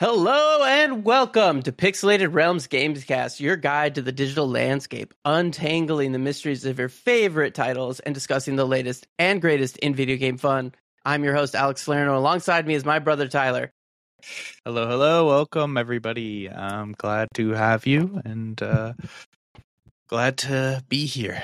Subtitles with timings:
[0.00, 6.20] Hello and welcome to Pixelated Realms Gamescast, your guide to the digital landscape, untangling the
[6.20, 10.72] mysteries of your favorite titles and discussing the latest and greatest in video game fun.
[11.04, 12.16] I'm your host, Alex Salerno.
[12.16, 13.72] Alongside me is my brother, Tyler.
[14.64, 16.48] Hello, hello, welcome everybody.
[16.48, 18.92] I'm glad to have you and uh,
[20.06, 21.42] glad to be here.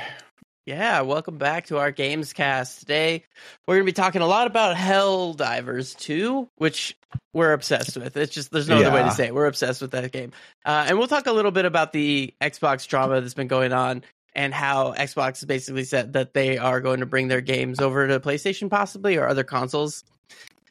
[0.67, 2.81] Yeah, welcome back to our games cast.
[2.81, 3.25] Today,
[3.67, 6.97] we're going to be talking a lot about Helldivers 2, which
[7.35, 8.17] we're obsessed with.
[8.17, 9.35] It's just, there's no other way to say it.
[9.35, 10.33] We're obsessed with that game.
[10.65, 14.05] Uh, and we'll talk a little bit about the Xbox drama that's been going on
[14.35, 18.09] and how Xbox has basically said that they are going to bring their games over
[18.09, 20.03] to PlayStation possibly or other consoles.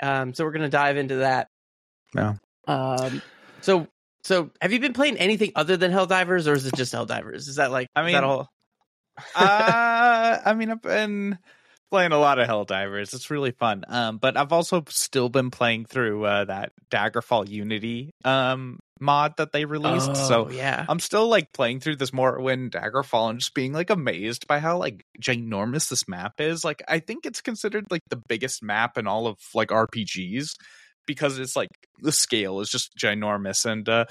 [0.02, 1.49] Um, so we're going to dive into that.
[2.16, 2.33] Yeah.
[2.67, 3.21] Um,
[3.61, 3.88] so,
[4.23, 7.47] so have you been playing anything other than Helldivers or is it just Helldivers?
[7.47, 8.49] Is that like, I is that mean, all?
[9.35, 11.38] Uh, I mean, I've been
[11.90, 13.13] playing a lot of Helldivers.
[13.13, 13.84] It's really fun.
[13.88, 19.52] Um, but I've also still been playing through uh, that Daggerfall Unity um mod that
[19.52, 20.09] they released.
[20.09, 20.86] Oh, so yeah.
[20.89, 24.78] I'm still like playing through this Morrowind Daggerfall and just being like amazed by how
[24.78, 26.64] like ginormous this map is.
[26.64, 30.55] Like I think it's considered like the biggest map in all of like RPGs
[31.05, 31.70] because it's like
[32.02, 34.05] the scale is just ginormous and uh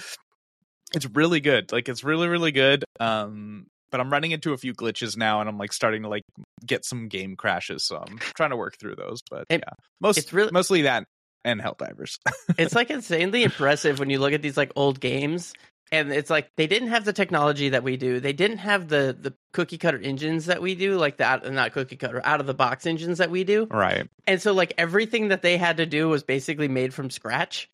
[0.94, 1.72] it's really good.
[1.72, 2.84] Like it's really really good.
[3.00, 6.24] Um but I'm running into a few glitches now and I'm like starting to like
[6.66, 9.74] get some game crashes so I'm trying to work through those but It- yeah.
[10.00, 11.04] Most it's really- mostly that
[11.44, 12.18] and Helldivers.
[12.58, 15.52] it's like insanely impressive when you look at these like old games
[15.90, 19.16] and it's like they didn't have the technology that we do they didn't have the
[19.20, 22.54] the cookie cutter engines that we do like that not cookie cutter out of the
[22.54, 24.08] box engines that we do right.
[24.26, 27.68] and so like everything that they had to do was basically made from scratch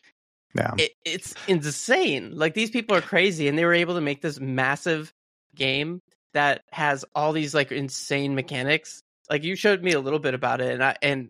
[0.55, 0.71] Yeah.
[0.79, 4.39] it, it's insane like these people are crazy and they were able to make this
[4.39, 5.13] massive
[5.55, 6.01] game
[6.33, 10.61] that has all these like insane mechanics like you showed me a little bit about
[10.61, 11.29] it and i and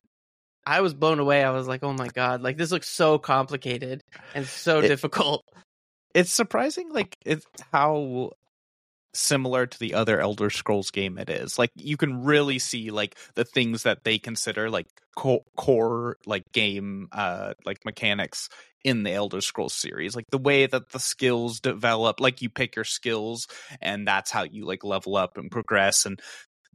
[0.66, 1.44] i was blown away.
[1.44, 4.04] I was like oh my god like this looks so complicated
[4.36, 5.44] and so It- difficult.
[6.16, 8.32] It's surprising like it's how
[9.20, 11.60] similar to the other elder scrolls game it is.
[11.60, 16.52] Like you can really see like the things that they consider like co- core like
[16.54, 18.50] game uh like mechanics
[18.84, 20.16] in the elder scrolls series.
[20.16, 23.48] Like the way that the skills develop like you pick your skills
[23.82, 26.06] and that's how you like level up and progress.
[26.06, 26.20] And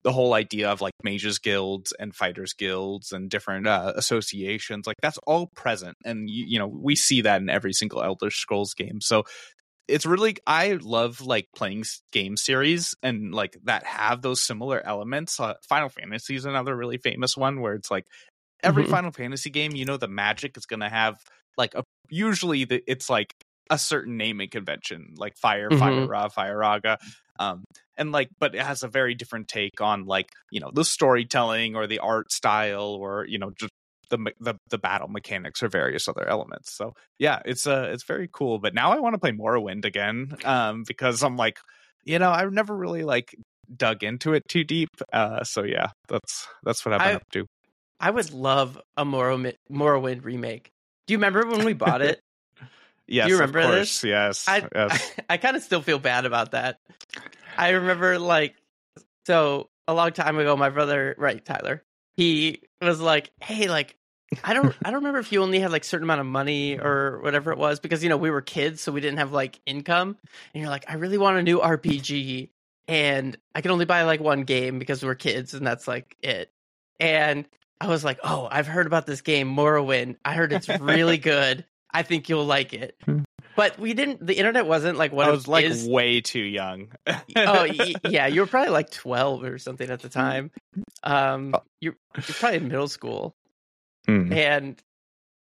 [0.02, 4.98] the whole idea of like mages guilds and fighters guilds and different uh, associations like
[5.00, 5.96] that's all present.
[6.04, 9.00] And you, you know we see that in every single elder scrolls game.
[9.00, 9.24] So
[9.88, 15.38] it's really i love like playing game series and like that have those similar elements
[15.40, 18.06] uh, final fantasy is another really famous one where it's like
[18.62, 18.90] every Mhm.
[18.90, 21.18] final fantasy game you know the magic is going to have
[21.56, 23.34] like a usually the, it's like
[23.70, 25.78] a certain naming convention like fire Mhm.
[25.78, 26.96] fire ra firaga
[27.38, 27.64] um
[27.96, 31.74] and like but it has a very different take on like you know the storytelling
[31.76, 33.72] or the art style or you know just
[34.10, 38.28] the the, the battle mechanics or various other elements so yeah it's uh it's very
[38.32, 41.58] cool but now i want to play morrowind again um because i'm like
[42.04, 43.34] you know i've never really like
[43.74, 47.30] dug into it too deep uh so yeah that's that's what i've been I- up
[47.32, 47.46] to
[48.00, 50.70] i would love a morrowind, morrowind remake
[51.06, 52.20] do you remember when we bought it
[53.06, 54.04] yes Do you of remember course, this?
[54.04, 56.78] yes I yes I, kind of still feel bad about that.
[57.56, 58.54] I remember like
[59.26, 61.82] so a long time ago, my brother, right, Tyler,
[62.16, 63.96] he was like, "Hey, like."
[64.42, 67.20] I don't I don't remember if you only had like certain amount of money or
[67.22, 70.16] whatever it was because you know we were kids so we didn't have like income
[70.52, 72.48] and you're like I really want a new RPG
[72.88, 76.50] and I can only buy like one game because we're kids and that's like it.
[77.00, 77.46] And
[77.80, 80.16] I was like, "Oh, I've heard about this game Morrowind.
[80.24, 81.64] I heard it's really good.
[81.92, 83.22] I think you'll like it." Hmm.
[83.56, 85.86] But we didn't the internet wasn't like what i it was like is.
[85.86, 86.88] way too young.
[87.06, 90.50] Oh y- yeah you were probably like 12 or something at the time.
[91.02, 93.34] Um you're, you're probably in middle school.
[94.06, 94.32] Hmm.
[94.32, 94.82] and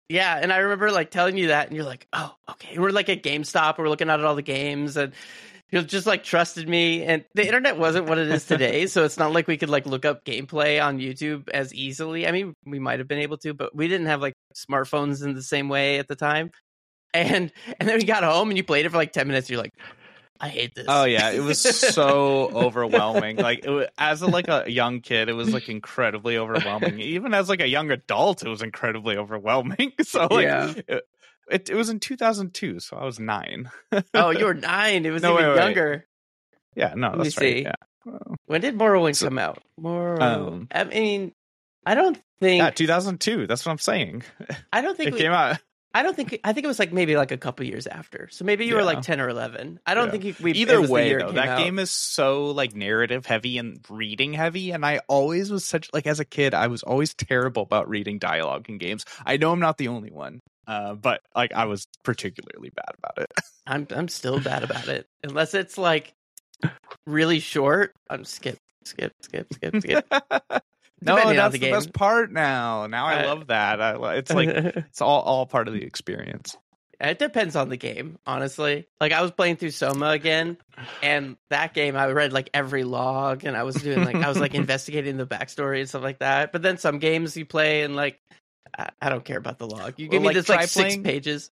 [0.07, 2.69] yeah and i remember like telling you that and you're like oh okay.
[2.73, 5.13] And we're like at gamestop we're looking at all the games and
[5.71, 9.19] you just like trusted me and the internet wasn't what it is today so it's
[9.19, 12.25] not like we could like look up gameplay on youtube as easily.
[12.27, 15.35] I mean we might have been able to but we didn't have like smartphones in
[15.35, 16.49] the same way at the time
[17.13, 19.59] and and then we got home and you played it for like 10 minutes you're
[19.61, 19.73] like
[20.39, 21.59] i hate this Oh yeah, it was
[21.93, 23.35] so overwhelming.
[23.37, 26.97] Like it was, as a, like a young kid, it was like incredibly overwhelming.
[27.01, 29.91] Even as like a young adult, it was incredibly overwhelming.
[30.03, 30.73] So like Yeah.
[30.87, 31.03] it,
[31.51, 33.69] it, it was in 2002, so I was 9.
[34.13, 35.63] oh you were nine it was No, even wait, wait.
[35.65, 36.07] younger
[36.75, 37.55] Yeah, no, Let that's right.
[37.57, 37.61] see.
[37.63, 37.73] Yeah.
[38.45, 39.61] When did Morrowind So- come out?
[39.77, 40.21] Morrowind.
[40.21, 41.33] Um, I mean,
[41.85, 42.59] I don't think.
[42.61, 43.45] Yeah, 2002.
[43.47, 44.23] That's what I'm saying.
[44.71, 45.09] I don't think.
[45.09, 45.59] It We, came out
[45.93, 46.39] I don't think.
[46.43, 48.27] I think it was like maybe like a couple years after.
[48.31, 49.79] So maybe you were like ten or eleven.
[49.87, 50.19] I don't Yeah.
[50.19, 50.51] think we.
[50.51, 51.57] it Either way, year though, that out.
[51.57, 56.05] game is so like narrative heavy and reading heavy, and I always was such like
[56.05, 59.03] as a kid, I was always terrible about reading dialogue in games.
[59.25, 63.17] I know I'm not the only one, Uh, but like I was particularly bad about
[63.23, 63.31] it.
[63.65, 65.07] I'm I'm still bad about it.
[65.23, 66.13] Unless it's like
[67.07, 70.05] really short, I'm skip, skip, skip, skip, skip.
[71.01, 72.87] No, that's the the, best part now.
[72.87, 73.81] Now I love that.
[73.81, 76.57] I, it's like it's all all part of the experience.
[76.99, 78.87] it depends on the game, honestly.
[78.99, 80.57] Like I was playing through Soma again,
[81.01, 84.39] and that game I read like every log, and I was doing like I was
[84.39, 86.51] like investigating the backstory and stuff like that.
[86.51, 88.19] But then some games you play and like
[88.77, 89.93] I, I don't care about the log.
[89.97, 91.51] You give Well, me like, this like six playing- pages.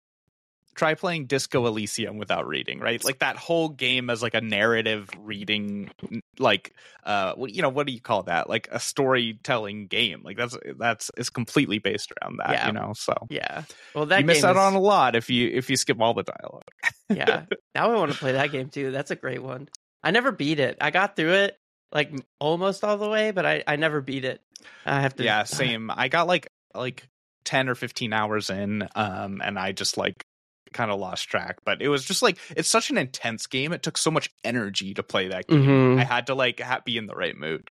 [0.81, 3.05] Try playing Disco Elysium without reading, right?
[3.05, 5.91] Like that whole game as like a narrative reading,
[6.39, 6.73] like
[7.05, 8.49] uh, you know, what do you call that?
[8.49, 10.23] Like a storytelling game.
[10.25, 12.67] Like that's that's it's completely based around that, Yeah.
[12.69, 12.93] you know.
[12.97, 13.65] So Yeah.
[13.95, 16.15] Well, that you miss out is- on a lot if you if you skip all
[16.15, 16.65] the dialogue.
[17.11, 17.43] yeah.
[17.75, 18.91] Now I want to play that game too.
[18.91, 19.69] That's a great one.
[20.03, 20.79] I never beat it.
[20.81, 21.59] I got through it
[21.93, 24.41] like almost all the way, but I I never beat it.
[24.87, 25.25] I have to.
[25.25, 27.07] yeah same i got like like
[27.45, 30.25] 10 or 15 hours in um and i just like
[30.73, 33.83] kind of lost track but it was just like it's such an intense game it
[33.83, 36.01] took so much energy to play that game Mhm.
[36.01, 37.69] i had to like ha- be in the right mood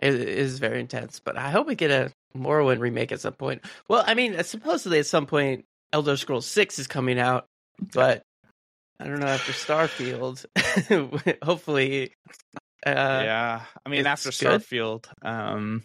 [0.00, 3.62] It is very intense, but I hope we get a Morrowind remake at some point.
[3.88, 7.46] Well, I mean, supposedly at some point, Elder Scrolls Six is coming out,
[7.92, 8.22] but
[8.98, 10.44] I don't know after Starfield.
[11.44, 12.14] Hopefully,
[12.86, 14.60] uh, yeah i mean after good.
[14.60, 15.84] starfield um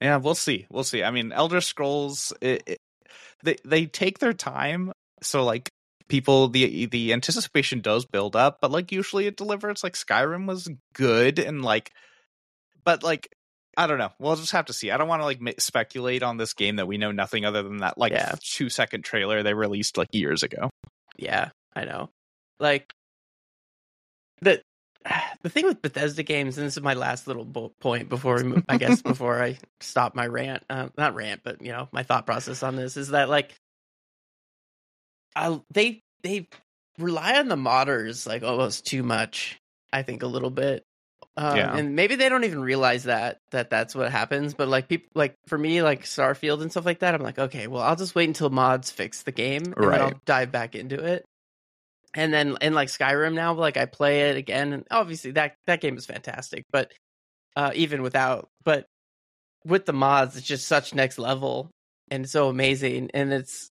[0.00, 2.78] yeah we'll see we'll see i mean elder scrolls it, it,
[3.42, 4.90] they they take their time
[5.24, 5.68] so like
[6.08, 10.68] people the the anticipation does build up but like usually it delivers like skyrim was
[10.94, 11.90] good and like
[12.84, 13.28] but like
[13.78, 16.36] i don't know we'll just have to see i don't want to like speculate on
[16.36, 18.34] this game that we know nothing other than that like Yeah.
[18.42, 20.68] two second trailer they released like years ago
[21.16, 22.10] Yeah, I know.
[22.60, 22.92] Like
[24.42, 24.60] the
[25.42, 28.62] the thing with Bethesda games, and this is my last little bo- point before we,
[28.68, 32.26] I guess before I stop my rant, uh, not rant, but you know my thought
[32.26, 33.54] process on this is that like,
[35.36, 36.48] I, they they
[36.98, 39.58] rely on the modders like almost too much.
[39.92, 40.82] I think a little bit.
[41.36, 41.76] Um, Yeah.
[41.76, 44.54] and maybe they don't even realize that that that's what happens.
[44.54, 47.66] But like people, like for me, like Starfield and stuff like that, I'm like, okay,
[47.66, 51.02] well, I'll just wait until mods fix the game, and then I'll dive back into
[51.04, 51.24] it
[52.14, 55.80] and then in like Skyrim now, like I play it again, and obviously that that
[55.80, 56.64] game is fantastic.
[56.70, 56.92] But
[57.56, 58.86] uh, even without, but
[59.64, 61.70] with the mods, it's just such next level
[62.10, 63.70] and so amazing, and it's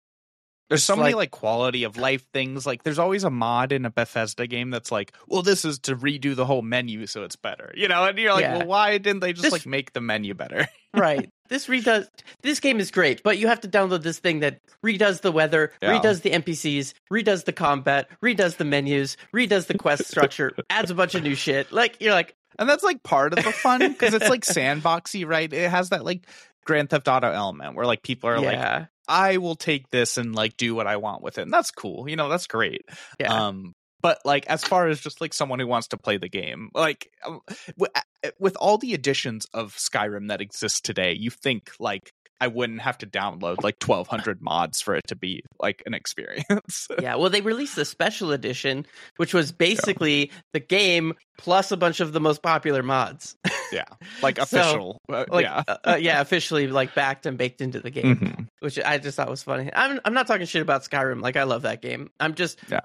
[0.69, 2.67] There's so many like- like quality of life things.
[2.67, 5.97] Like there's always a mod in a Bethesda game that's like, well, this is to
[5.97, 7.73] redo the whole menu so it's better.
[7.75, 8.59] You know, and you're like, Yeah.
[8.59, 10.69] well, why didn't they just This- like make the menu better?
[10.95, 11.31] right.
[11.49, 12.07] this redoes
[12.43, 15.73] this game is great, but you have to download this thing that redoes the weather,
[15.81, 15.99] Yeah.
[15.99, 20.95] redoes the NPCs, redoes the combat, redoes the menus, redoes the quest structure, adds a
[20.95, 21.73] bunch of new shit.
[21.73, 25.51] Like you're like, And that's like part of the fun because it's like sandboxy, right?
[25.51, 26.27] It has that like
[26.67, 30.35] Grand Theft Auto element where like people are like, yeah, I will take this and
[30.35, 31.43] like do what I want with it.
[31.43, 32.09] And that's cool.
[32.09, 32.83] You know, that's great.
[33.19, 33.47] yeah.
[33.47, 36.71] Um, but like as far as just like someone who wants to play the game,
[36.75, 37.11] like
[38.39, 42.99] with all the additions of Skyrim that exist today, you think like I wouldn't have
[42.99, 46.87] to download like 1200 mods for it to be like an experience.
[47.03, 48.87] yeah, well, they released the special edition,
[49.17, 53.37] which was basically the game plus a bunch of the most popular mods.
[53.73, 53.85] yeah.
[54.23, 54.99] Like So, official.
[55.13, 55.63] uh, like, yeah.
[55.67, 58.47] uh, uh, yeah, officially like backed and baked into the game, Mhm.
[58.61, 59.71] which I just thought was funny.
[59.75, 61.21] I'm I'm not talking shit about Skyrim.
[61.21, 62.11] Like I love that game.
[62.21, 62.81] I'm just, Yeah.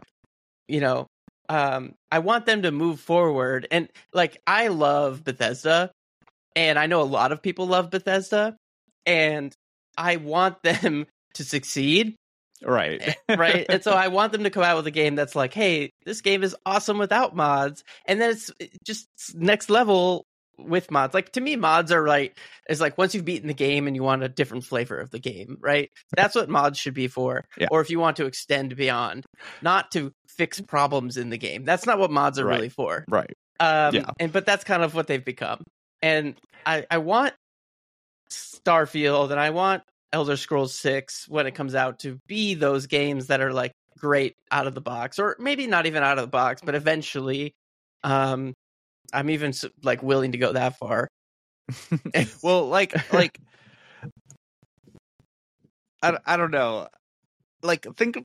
[0.67, 1.07] you know,
[1.49, 5.91] um, I want them to move forward, and like I love Bethesda,
[6.55, 8.55] and I know a lot of people love Bethesda,
[9.05, 9.53] and
[9.97, 11.05] I want them
[11.35, 12.15] to succeed
[12.65, 13.15] Right.
[13.29, 13.65] right?
[13.67, 16.21] and so I want them to come out with a game that's like, hey, this
[16.21, 18.51] game is awesome without mods, and then it's
[18.85, 20.23] just next level
[20.57, 21.13] with mods.
[21.13, 22.31] Like to me, mods are right.
[22.69, 25.19] It's like once you've beaten the game and you want a different flavor of the
[25.19, 25.89] game, right?
[26.15, 27.43] That's what mods should be for.
[27.57, 27.67] Yeah.
[27.71, 29.25] Or if you want to extend beyond,
[29.61, 31.65] not to fix problems in the game.
[31.65, 32.55] That's not what mods are Right.
[32.55, 33.03] really for.
[33.09, 33.33] right.
[33.59, 34.05] Um, Yeah.
[34.19, 35.63] and but that's kind of what they've become.
[36.01, 37.33] And I I want
[38.33, 43.27] Starfield and I want Elder Scrolls 6 when it comes out to be those games
[43.27, 46.29] that are like great out of the box or maybe not even out of the
[46.29, 47.53] box, but eventually
[48.03, 48.53] um
[49.13, 51.07] I'm even like willing to go that far.
[52.43, 53.39] well, like like
[56.01, 56.87] I, I don't know.
[57.61, 58.23] Like think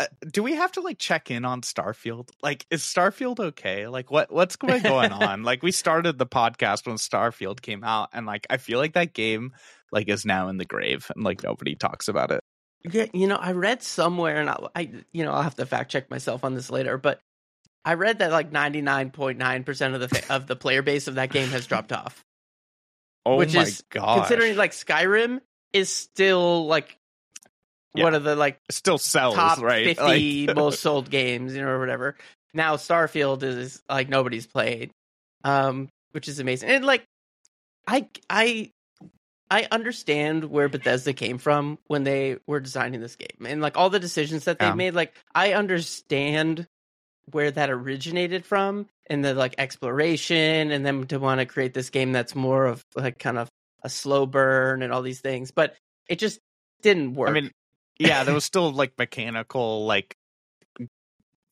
[0.00, 2.30] uh, do we have to like check in on Starfield?
[2.42, 3.86] Like is Starfield okay?
[3.86, 5.42] Like what what's going on?
[5.42, 9.12] like we started the podcast when Starfield came out and like I feel like that
[9.12, 9.52] game
[9.92, 12.40] like is now in the grave and like nobody talks about it.
[12.90, 15.90] Yeah, you know, I read somewhere and I, I you know, I'll have to fact
[15.90, 17.20] check myself on this later, but
[17.84, 21.48] I read that like 99.9% of the fa- of the player base of that game
[21.50, 22.24] has dropped off.
[23.26, 24.20] Oh Which my is god.
[24.20, 25.40] considering like Skyrim
[25.74, 26.96] is still like
[27.94, 28.04] Yeah.
[28.04, 29.84] one of the like still sells, top right?
[29.96, 32.16] 50 Like- most sold games, you know, or whatever.
[32.54, 34.90] Now Starfield is like nobody's played,
[35.44, 36.68] um, which is amazing.
[36.70, 37.04] And like,
[37.86, 38.70] I I
[39.50, 43.90] I understand where Bethesda came from when they were designing this game, and like all
[43.90, 44.74] the decisions that they Yeah.
[44.74, 44.94] made.
[44.94, 46.66] Like, I understand
[47.32, 51.90] where that originated from, and the like exploration, and then to want to create this
[51.90, 53.48] game that's more of like kind of
[53.82, 55.74] a slow burn and all these things, but
[56.08, 56.38] it just
[56.82, 57.28] didn't work.
[57.30, 57.50] I mean,
[58.00, 60.16] yeah, there was still like mechanical, like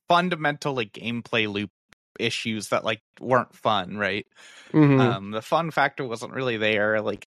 [0.09, 1.71] fundamental like gameplay loop
[2.19, 4.27] issues that like weren't fun, right?
[4.73, 5.17] Mhm.
[5.17, 7.01] Um, the fun factor wasn't really there.
[7.01, 7.29] Like,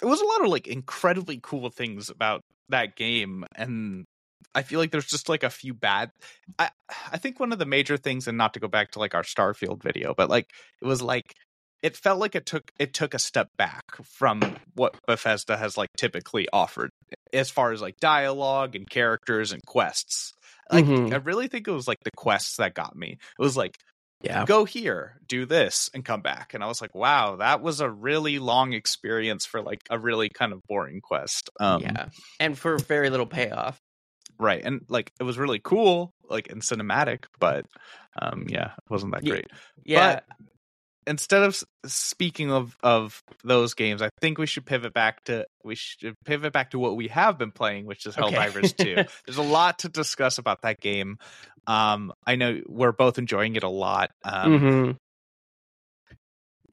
[0.00, 4.04] there was a lot of like incredibly cool things about that game, and
[4.54, 6.10] I feel like there's just like a few bad.
[6.58, 6.70] I
[7.12, 9.22] I think one of the major things, and not to go back to like our
[9.22, 10.50] Starfield video, but like
[10.80, 11.34] it was like
[11.82, 15.90] it felt like it took it took a step back from what Bethesda has like
[15.96, 16.90] typically offered
[17.32, 20.32] as far as like dialogue and characters and quests.
[20.70, 21.12] Like Mhm.
[21.12, 23.12] I really think it was like the quests that got me.
[23.12, 23.76] It was like
[24.22, 24.44] yeah.
[24.44, 26.54] go here, do this, and come back.
[26.54, 30.28] And I was like, wow, that was a really long experience for like a really
[30.28, 31.50] kind of boring quest.
[31.58, 32.06] Um, yeah,
[32.38, 33.80] and for very little payoff.
[34.38, 34.62] right.
[34.64, 37.66] And like it was really cool, like and cinematic, but
[38.20, 39.46] um, yeah, it wasn't that great.
[39.84, 40.24] Yeah, But
[41.06, 45.74] instead of speaking of of those games, I think we should pivot back to we
[45.74, 48.34] should pivot back to what we have been playing, which is Okay.
[48.36, 49.04] Helldivers 2.
[49.26, 51.18] There's a lot to discuss about that game.
[51.66, 54.10] Um, I know we're both enjoying it a lot.
[54.24, 54.96] Um, Mhm.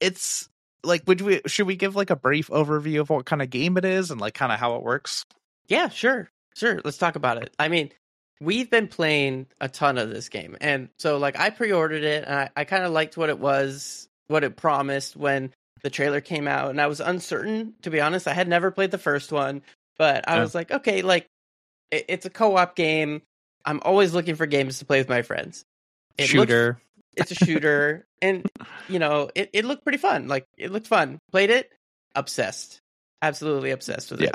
[0.00, 0.48] it's
[0.82, 3.76] like would we should we give like a brief overview of what kind of game
[3.76, 5.24] it is and like kind of how it works
[5.68, 6.80] yeah, sure, sure.
[6.84, 7.54] Let's talk about it.
[7.56, 7.92] I mean,
[8.40, 12.34] we've been playing a ton of this game, and so like I pre-ordered it, and
[12.34, 16.46] I, I kind of liked what it was, what it promised when the trailer came
[16.48, 18.28] out, and I was uncertain to be honest.
[18.28, 19.62] I had never played the first one,
[19.98, 20.42] but I Yeah.
[20.42, 21.26] was like, okay, like
[21.90, 23.22] it, it's a co-op game.
[23.64, 25.64] I'm always looking for games to play with my friends.
[26.16, 26.80] It shooter
[27.16, 28.44] it's a shooter and
[28.88, 31.70] you know it, it looked pretty fun like it looked fun played it
[32.14, 32.80] obsessed
[33.22, 34.34] absolutely obsessed with it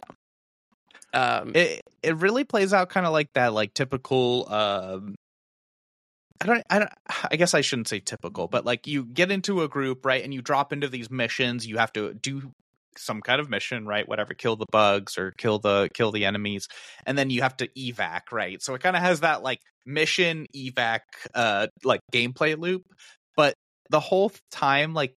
[1.14, 5.16] um it it really plays out kind of like that like typical um
[6.42, 6.92] I don't, I don't,
[7.32, 10.24] I guess I shouldn't say typical, but like you get into a group, right?
[10.24, 11.66] And you drop into these missions.
[11.68, 12.52] You have to do
[12.98, 14.08] some kind of mission, right?
[14.08, 16.68] Whatever, kill the bugs or kill the, kill the enemies.
[17.06, 18.62] And then you have to evac, right?
[18.62, 21.02] So it kind of has that like mission evac,
[21.34, 22.84] uh, like gameplay loop.
[23.36, 23.54] But
[23.90, 25.14] the whole time, like,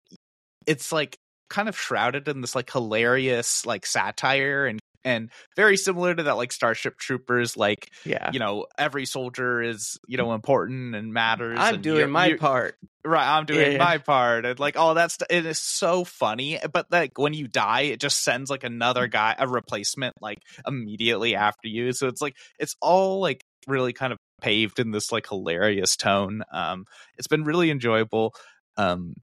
[0.66, 1.16] it's like
[1.50, 6.36] kind of shrouded in this like hilarious, like satire and, and very similar to that
[6.36, 8.30] like Starship Troopers, like yeah.
[8.32, 12.26] you know every soldier is you know important and matters i'm and doing you're- my
[12.26, 12.76] you're- part.
[13.04, 13.78] Right i'm doing Yeah.
[13.78, 17.46] my part and like all that stuff it is so funny but like when you
[17.46, 22.20] die it just sends like another guy a replacement like immediately after you so it's
[22.20, 26.84] like it's all like really kind of paved in this like hilarious tone um
[27.16, 28.34] it's been really enjoyable
[28.76, 29.14] um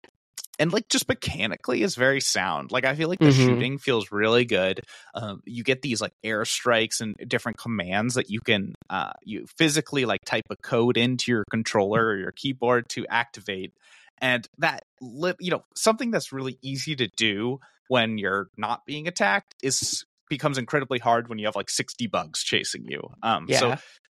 [0.59, 3.45] and like just mechanically is very sound like i feel like the Mhm.
[3.45, 4.81] shooting feels really good
[5.15, 10.05] um, you get these like airstrikes and different commands that you can uh, you physically
[10.05, 13.73] like type a code into your controller or your keyboard to activate
[14.19, 19.07] and that li- you know something that's really easy to do when you're not being
[19.07, 23.59] attacked is becomes incredibly hard when you have like 60 bugs chasing you um yeah
[23.59, 23.75] so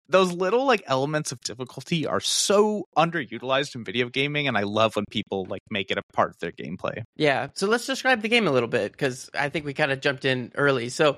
[0.10, 4.95] those little like elements of difficulty are so underutilized in video gaming and i love
[4.95, 7.03] when people like make it a part of their gameplay.
[7.15, 10.01] Yeah so let's describe the game a little bit because i think we kind of
[10.01, 10.89] jumped in early.
[10.89, 11.17] So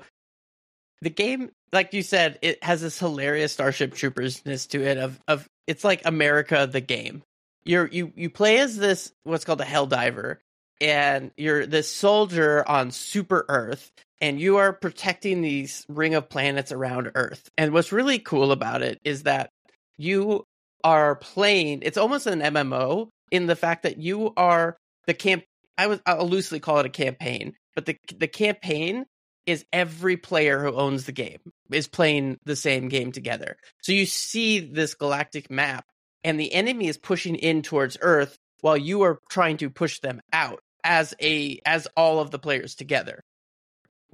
[1.02, 5.46] the game like you said it has this hilarious starship troopersness to it of of
[5.66, 7.22] it's like america the game.
[7.64, 10.38] You're you you play as this what's called a Helldiver
[10.80, 16.72] and you're this soldier on super earth and you are protecting these ring of planets
[16.72, 17.48] around earth.
[17.58, 19.50] And what's really cool about it is that
[19.98, 20.44] you
[20.84, 25.42] are playing it's almost an mmo in the fact that you are the camp
[25.78, 29.06] i was i'll loosely call it a campaign but the the campaign
[29.46, 31.38] is every player who owns the game
[31.70, 33.56] is playing the same game together.
[33.80, 35.86] So you see this galactic map
[36.24, 40.20] and the enemy is pushing in towards earth while you are trying to push them
[40.32, 43.22] out as a as all of the players together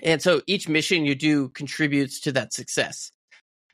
[0.00, 3.10] and so each mission you do contributes to that success.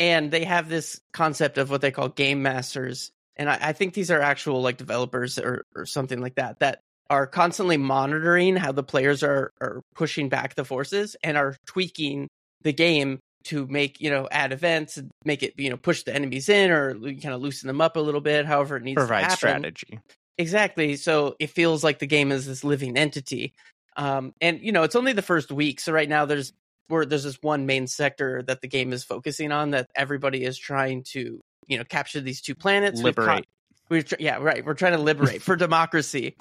[0.00, 3.10] And they have this concept of what they call game masters.
[3.36, 6.80] And i, I think these are actual like developers or, or something like that that
[7.10, 12.28] are constantly monitoring how the players are are pushing back the forces and are tweaking
[12.62, 16.14] the game to make you know add events and make it you know push the
[16.14, 19.06] enemies in or kind of loosen them up a little bit however it needs to
[19.06, 19.36] provide happen.
[19.36, 20.00] strategy.
[20.36, 20.94] Exactly.
[20.94, 23.54] So it feels like the game is this living entity
[23.98, 26.54] um and you know it's only the first week so right now there's
[26.88, 30.58] where there's this one main sector that the game is focusing on that everybody is
[30.58, 33.00] trying to you know capture these two planets.
[33.00, 33.46] Liberate.
[33.88, 34.64] We're yeah, right.
[34.64, 36.34] We're trying to liberate for democracy,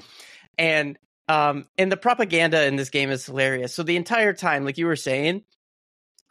[0.58, 0.98] and
[1.28, 3.74] um, and the propaganda in this game is hilarious.
[3.74, 5.44] So the entire time, like you were saying,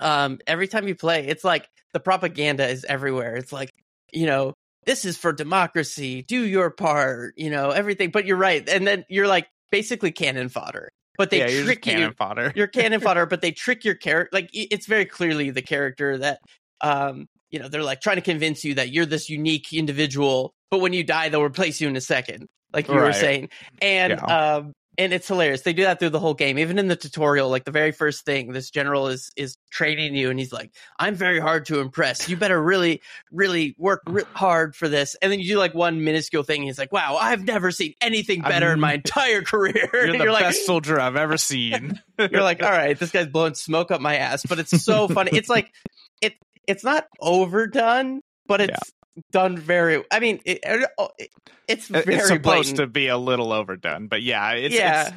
[0.00, 3.37] um, every time you play, it's like the propaganda is everywhere.
[3.37, 3.73] It's like
[4.12, 4.54] you know
[4.85, 6.23] this is for democracy.
[6.23, 7.35] Do your part.
[7.37, 8.11] You know everything.
[8.11, 10.90] But you're right, and then you're like basically cannon fodder.
[11.16, 12.52] But they yeah, trick you cannon fodder.
[12.54, 14.30] you're cannon fodder, but they trick your character.
[14.32, 16.40] Like it's very clearly the character that,
[16.80, 20.80] um, you know, they're like trying to convince you that you're this unique individual, but
[20.80, 23.49] when you die, they'll replace you in a second, like you were saying.
[23.80, 24.56] And Yeah.
[24.56, 25.62] um, and it's hilarious.
[25.62, 26.59] They do that through the whole game.
[26.59, 30.31] Even in the tutorial, like the very first thing, this general is is training you,
[30.31, 32.29] and he's like, "I'm very hard to impress.
[32.29, 36.05] You better really, really work re- hard for this." And then you do like one
[36.05, 36.61] minuscule thing.
[36.61, 40.12] And he's like, "Wow, I've never seen anything better in I'm- my entire career." You're
[40.19, 42.00] the like, best soldier I've ever seen.
[42.19, 45.31] you're like, all right, this guy's blowing smoke up my ass, but it's so funny.
[45.35, 45.73] It's like
[46.21, 46.35] it
[46.67, 48.93] it's not overdone, but it's
[49.32, 50.02] done very.
[50.11, 51.30] I mean, it, it-
[51.68, 52.76] it's very it's supposed blatant.
[52.76, 55.11] to be a little overdone, but yeah, it's, yeah,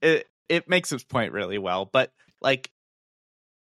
[0.00, 2.70] it's it it makes its point really well, but like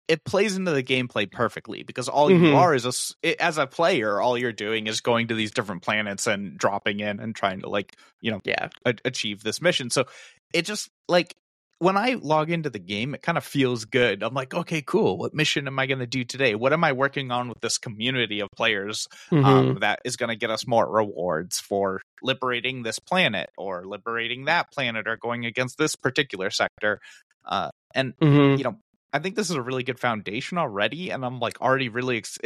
[0.07, 2.49] it plays into the gameplay perfectly because all Mhm.
[2.51, 5.35] you are is a s- it, as a player, all you're doing is going to
[5.35, 9.43] these different planets and dropping in and trying to like you know yeah, a- achieve
[9.43, 9.91] this mission.
[9.91, 10.07] So
[10.55, 11.35] it just like
[11.81, 14.23] when I log into the game, it kind of feels good.
[14.23, 15.17] I'm like, okay, cool.
[15.17, 16.55] What mission am I going to do today?
[16.55, 19.45] What am I working on with this community of players Mm-hmm.
[19.45, 24.47] um, that is going to get us more rewards for liberating this planet or liberating
[24.47, 27.01] that planet or going against this particular sector.
[27.45, 28.59] Uh, and Mhm.
[28.59, 28.79] you know,
[29.13, 32.19] I think this is a really good foundation already, and I'm like already really.
[32.19, 32.39] Ex-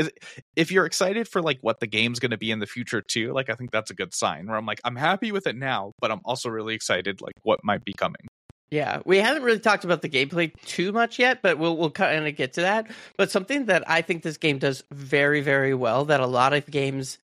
[0.55, 3.33] if you're excited for like what the game's going to be in the future too,
[3.33, 4.47] like I think that's a good sign.
[4.47, 7.61] Where I'm like, I'm happy with it now, but I'm also really excited like what
[7.65, 8.29] might be coming.
[8.73, 12.27] Yeah, we haven't really talked about the gameplay too much yet, but we'll we'll kind
[12.27, 12.91] of get to that.
[13.19, 16.65] But something that I think this game does very very well that a lot of
[16.65, 17.19] games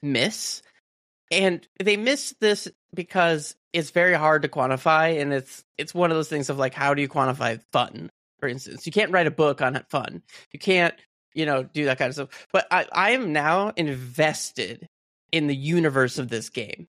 [0.00, 0.62] miss,
[1.32, 6.16] and they miss this because it's very hard to quantify, and it's it's one of
[6.16, 8.08] those things of like how do you quantify fun?
[8.38, 10.22] For instance, you can't write a book on fun.
[10.52, 10.94] You can't
[11.34, 12.46] you know do that kind of stuff.
[12.52, 14.88] But I I am now invested
[15.32, 16.86] in the universe of this game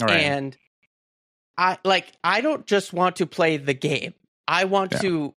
[0.00, 0.20] All right.
[0.20, 0.56] and
[1.58, 4.14] I like I don't just want to play the game.
[4.48, 4.98] I want Yeah.
[5.00, 5.34] to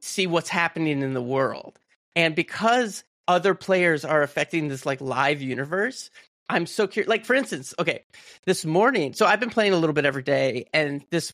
[0.00, 1.78] see what's happening in the world.
[2.14, 6.10] And because other players are affecting this like live universe,
[6.48, 7.08] I'm so curious.
[7.08, 8.04] Like for instance, okay,
[8.46, 11.32] this morning, so I've been playing a little bit every day and this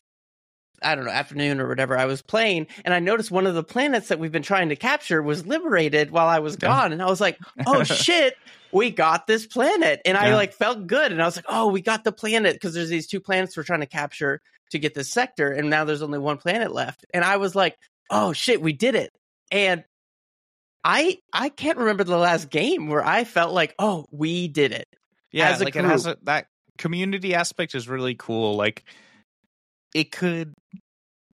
[0.81, 3.63] I don't know, afternoon or whatever, I was playing and I noticed one of the
[3.63, 6.69] planets that we've been trying to capture was liberated while I was Yeah.
[6.69, 6.91] gone.
[6.93, 8.35] And I was like, oh shit,
[8.71, 10.01] we got this planet.
[10.05, 11.11] And I like felt good.
[11.11, 13.63] And I was like, oh, we got the planet because there's these two planets we're
[13.63, 14.41] trying to capture
[14.71, 15.51] to get this sector.
[15.51, 17.05] And now there's only one planet left.
[17.13, 17.77] And I was like,
[18.09, 19.11] oh shit, we did it.
[19.51, 19.83] And
[20.83, 24.87] I I can't remember the last game where I felt like, oh, we did it.
[25.31, 28.55] yeah, like it has a, that community aspect is really cool.
[28.55, 28.83] Like
[29.93, 30.53] it could.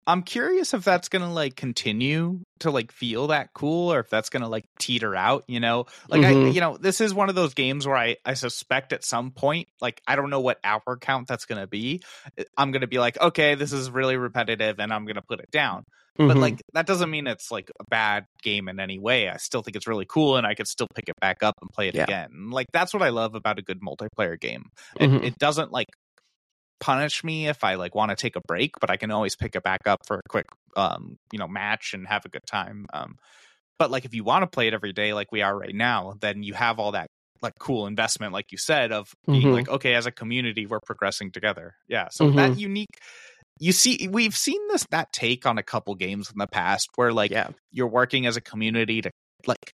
[0.10, 4.30] I'm curious if that's gonna like continue to like feel that cool, or if that's
[4.30, 5.44] gonna like teeter out.
[5.50, 6.54] You know, like I, Mhm.
[6.54, 9.68] you know, this is one of those games where I I suspect at some point,
[9.82, 12.02] like I don't know what hour count that's gonna be.
[12.38, 15.52] eh, I'm gonna be like, okay, this is really repetitive, and I'm gonna put it
[15.52, 15.84] down.
[16.18, 16.28] Mm-hmm.
[16.30, 19.28] But like that doesn't mean it's like a bad game in any way.
[19.30, 21.70] I still think it's really cool, and I could still pick it back up and
[21.70, 22.04] play it Yeah.
[22.04, 22.50] again.
[22.50, 24.70] Like that's what I love about a good multiplayer game.
[24.98, 25.24] It, Mhm.
[25.26, 25.88] it doesn't like
[26.80, 29.56] punish me if I like want to take a break, but I can always pick
[29.56, 32.86] it back up for a quick um you know match and have a good time.
[32.94, 33.18] Um,
[33.80, 36.16] but like if you want to play it every day, like we are right now,
[36.22, 37.08] then you have all that
[37.42, 39.52] like cool investment, like you said, of being Mhm.
[39.52, 41.76] like okay, as a community, we're progressing together.
[41.88, 42.58] Yeah, so that Mm-hmm.
[42.58, 43.00] unique.
[43.60, 47.12] You see, we've seen this that take on a couple games in the past where
[47.12, 47.52] like yeah.
[47.72, 49.12] you're working as a community to
[49.48, 49.74] like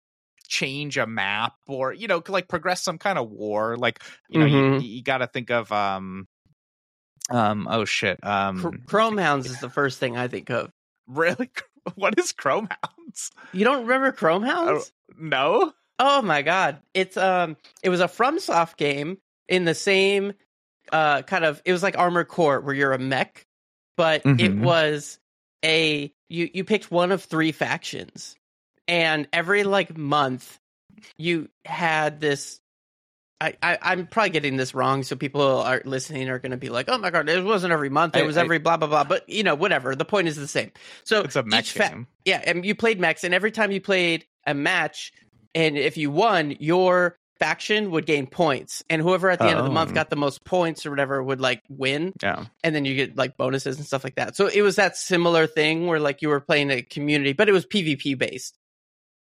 [0.48, 4.46] change a map or you know like progress some kind of war like you know
[4.46, 4.78] Mhm.
[4.78, 6.26] you, you got to think of um
[7.30, 10.70] um oh shit um Chr- Chrome Hounds is the first thing I think of.
[11.06, 11.50] really
[11.94, 14.92] what is chrome hounds You don't remember Chrome Hounds?
[15.18, 16.80] no Oh my god.
[16.94, 20.32] It's um it was a FromSoft game in the same
[20.92, 23.44] uh kind of it was like Armored Core where you're a mech,
[23.96, 24.60] but it Mhm.
[24.60, 25.18] was
[25.64, 28.36] a you you picked one of three factions.
[28.86, 30.60] And every like month
[31.16, 32.60] you had this
[33.40, 36.70] I, I I'm probably getting this wrong, so people are listening are going to be
[36.70, 38.88] like, "Oh my god, it wasn't every month; it I- was I- every blah blah
[38.88, 39.94] blah." But you know, whatever.
[39.94, 40.72] The point is the same.
[41.04, 43.80] So it's a each fa- game yeah, and you played mechs, and every time you
[43.80, 45.12] played a match,
[45.54, 49.64] and if you won, your faction would gain points, and whoever at the end of
[49.64, 49.94] the month Oh.
[49.94, 53.36] got the most points or whatever would like win, yeah and then you get like
[53.36, 54.34] bonuses and stuff like that.
[54.34, 57.52] So it was that similar thing where like you were playing a community, but it
[57.52, 58.57] was PvP based.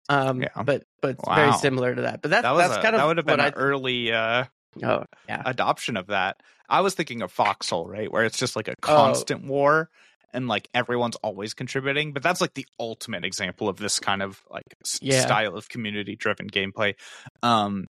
[0.10, 0.64] Um, Yeah.
[0.64, 2.22] but but it's very similar to that.
[2.22, 4.46] But that's That was that's a- kind of that would have been an early uh,
[4.84, 6.42] oh yeah adoption of that.
[6.70, 8.76] I was thinking of Foxhole, right, where it's just like a Oh.
[8.86, 9.90] constant war
[10.34, 12.14] and like everyone's always contributing.
[12.14, 14.64] But that's like the ultimate example of this kind of like
[15.02, 15.22] Yeah.
[15.22, 16.96] style of community driven gameplay.
[17.44, 17.88] Um,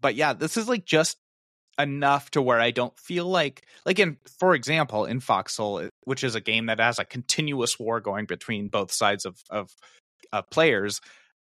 [0.00, 1.16] but yeah, this is like just
[1.78, 6.34] enough to where I don't feel like like in for example in Foxhole, which is
[6.36, 9.70] a game that has a continuous war going between both sides of of
[10.32, 11.00] uh, players.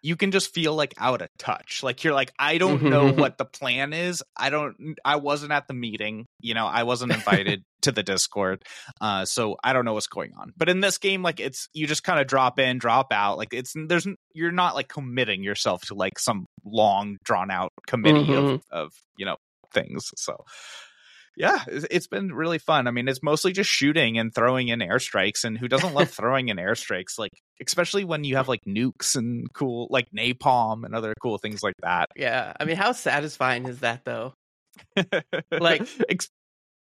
[0.04, 1.84] You can just feel like out of touch.
[1.84, 3.18] Like you're like, I don't know Mhm.
[3.18, 4.24] what the plan is.
[4.36, 4.98] I don't.
[5.06, 6.26] I wasn't at the meeting.
[6.40, 8.64] You know, I wasn't invited to the Discord,
[9.00, 10.54] uh, so I don't know what's going on.
[10.58, 13.38] But in this game, like it's you just kind of drop in, drop out.
[13.38, 18.34] Like it's there's you're not like committing yourself to like some long drawn out committee
[18.34, 18.62] of Mhm.
[18.72, 19.38] of you know
[19.74, 20.12] things.
[20.18, 20.36] So
[21.38, 22.88] yeah, it's been really fun.
[22.88, 26.50] I mean, it's mostly just shooting and throwing in airstrikes, and who doesn't love throwing
[26.50, 27.17] in airstrikes?
[27.17, 27.32] Like,
[27.65, 31.76] especially when you have like nukes and cool like napalm and other cool things like
[31.84, 32.10] that.
[32.15, 32.54] yeah.
[32.60, 34.34] I mean, how satisfying is that though?
[35.52, 36.30] Like- Ex-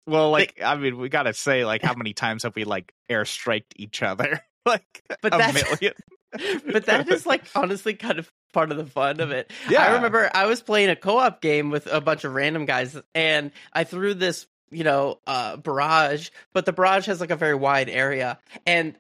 [0.08, 3.74] well, like I mean, we gotta say, like, how many times have we like airstriked
[3.76, 4.42] each other?
[4.66, 4.84] like,
[5.22, 5.94] But a that's- million.
[6.72, 9.52] but that is like honestly kind of part of the fun of it.
[9.70, 9.84] Yeah.
[9.84, 13.52] I remember I was playing a co-op game with a bunch of random guys and
[13.74, 17.90] I threw this, you know, uh barrage, but the barrage has like a very wide
[17.90, 18.96] area and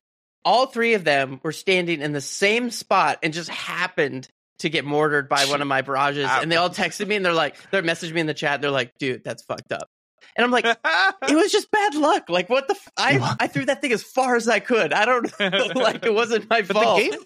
[0.46, 4.28] all three of them were standing in the same spot and just happened
[4.60, 7.34] to get mortared by one of my barrages and they all texted me and they're
[7.34, 9.90] like they're messaging me in the chat they're like dude that's fucked up
[10.36, 13.66] and i'm like it was just bad luck like what the f- I, I threw
[13.66, 16.74] that thing as far as i could i don't know like it wasn't my But
[16.74, 17.20] fault the game,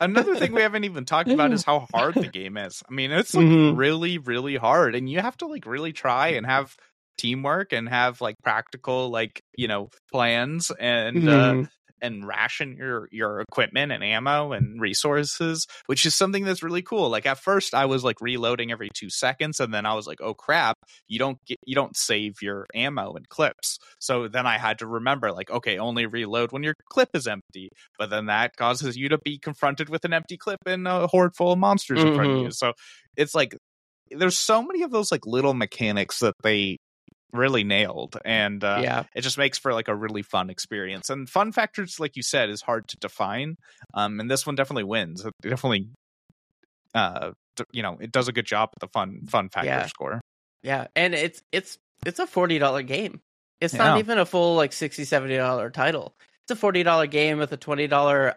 [0.00, 2.82] another thing we haven't even talked about is how hard the game is.
[2.88, 3.76] I mean, it's like Mhm.
[3.76, 6.76] really, really hard, and you have to like really try and have
[7.18, 11.68] teamwork and have like practical like you know plans and uh, Mhm.
[12.02, 17.08] And ration your your equipment and ammo and resources, which is something that's really cool.
[17.08, 20.20] Like at first, I was like reloading every two seconds, and then I was like,
[20.20, 20.76] "Oh crap,
[21.08, 24.86] you don't get you don't save your ammo and clips." So then I had to
[24.86, 27.70] remember, like, okay, only reload when your clip is empty.
[27.98, 31.34] But then that causes you to be confronted with an empty clip and a horde
[31.36, 32.42] full of monsters in front of you.
[32.44, 32.50] Mm-hmm.
[32.50, 32.72] So
[33.16, 33.56] it's like
[34.10, 36.78] there's so many of those like little mechanics that they
[37.36, 41.28] really nailed and uh yeah it just makes for like a really fun experience and
[41.28, 43.56] fun factors like you said is hard to define
[43.94, 45.88] um and this one definitely wins it definitely
[46.94, 47.32] uh
[47.72, 49.86] you know it does a good job at the fun fun factor Yeah.
[49.86, 50.20] score
[50.62, 53.20] Yeah, and it's it's it's a forty dollar game.
[53.60, 53.84] It's Yeah.
[53.90, 56.14] not even a full like 60 70 dollar title.
[56.44, 58.36] It's a forty dollar game with a twenty dollar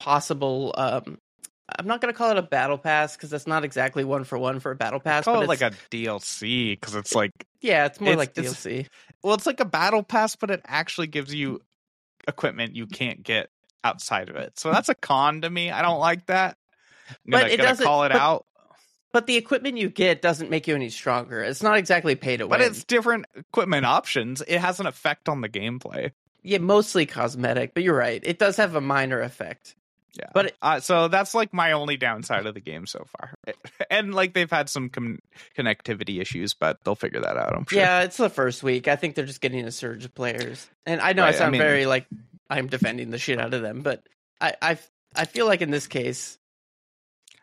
[0.00, 0.74] possible.
[0.76, 1.18] um
[1.78, 4.60] I'm not gonna call it a battle pass because that's not exactly one for one
[4.60, 5.24] for a battle pass.
[5.24, 6.40] call but it like a dlc
[6.80, 8.86] because it's like yeah, it's more it's- like it's- DLC.
[9.22, 11.60] well it's like a battle pass but it actually gives you
[12.28, 13.48] equipment you can't get
[13.84, 16.56] outside of it so that's a con to me i don't like that
[17.10, 18.46] I'm But gonna, it doesn't- call it but- out
[19.12, 21.42] But the equipment you get doesn't make you any stronger.
[21.42, 25.40] It's not exactly pay to but it's different equipment options it has an effect on
[25.40, 26.12] the gameplay
[26.44, 27.72] yeah, mostly cosmetic.
[27.72, 28.20] But you're right.
[28.24, 29.76] It does have a minor effect.
[30.18, 30.28] Yeah.
[30.34, 33.32] But uh, so that's like my only downside of the game so far.
[33.90, 35.18] And like they've had some com-
[35.56, 37.54] connectivity issues, but they'll figure that out.
[37.54, 37.78] I'm sure.
[37.78, 38.88] Yeah, it's the first week.
[38.88, 41.38] I think they're just getting a surge of players, and I know I Right, I
[41.38, 42.06] sound mean- very like
[42.48, 44.02] I'm defending the shit out of them, but
[44.40, 44.78] I I
[45.14, 46.38] I feel like in this case,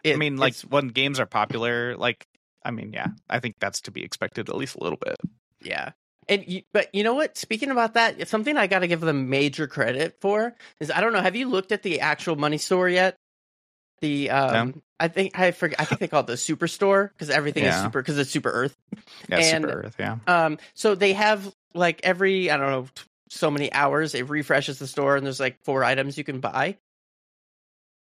[0.06, 2.28] I mean, like when games are popular, like
[2.66, 5.18] I mean, yeah, I think that's to be expected at least a little bit.
[5.62, 5.92] yeah.
[6.30, 7.38] And you, but you know what?
[7.38, 11.12] Speaking about that, something I got to give them major credit for is I don't
[11.12, 11.22] know.
[11.22, 13.16] Have you looked at the actual money store yet?
[14.02, 15.80] The um, I think I forget.
[15.82, 18.78] I think they call it the superstore because everything is super because it's super Earth.
[19.28, 19.96] Yeah, And- Super Earth.
[20.00, 20.18] Yeah.
[20.28, 22.88] Um, so they have like every I don't know
[23.30, 26.78] so many hours it refreshes the store and there's like four items you can buy.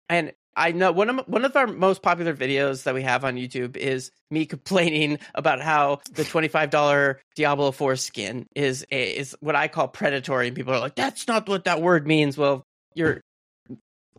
[0.08, 3.36] And I know one of one of our most popular videos that we have on
[3.36, 9.16] YouTube is me complaining about how the twenty five dollar Diablo Four skin is a,
[9.16, 12.38] is what I call predatory, and people are like, "That's not what that word means."
[12.38, 12.64] Well,
[12.94, 13.20] you're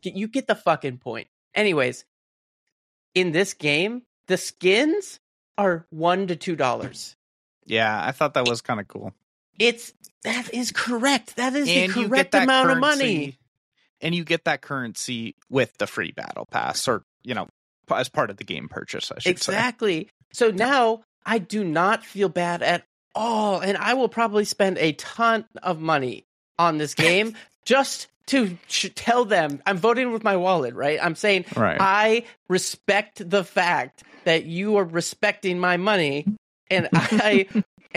[0.04, 1.28] you get the fucking point.
[1.54, 2.04] Anyways,
[3.13, 5.19] in this game, the skins
[5.58, 7.15] are one to two dollars.
[7.65, 9.13] Yeah, I thought that was kind of cool.
[9.58, 9.93] It's
[10.24, 11.38] that is correct.
[11.38, 13.38] That is and the correct amount of money.
[14.05, 17.47] And you get that currency with the free battle pass, or you know,
[17.93, 19.11] as part of the game purchase.
[19.11, 20.09] I should Exactly.
[20.31, 24.91] So now I do not feel bad at all, and I will probably spend a
[24.93, 26.23] ton of money
[26.59, 27.33] on this game
[27.65, 28.55] just to
[28.93, 30.75] tell them I'm voting with my wallet.
[30.75, 30.99] Right?
[31.01, 31.45] I'm saying.
[31.55, 31.77] Right.
[31.79, 36.27] I respect the fact that you are respecting my money,
[36.69, 37.47] and I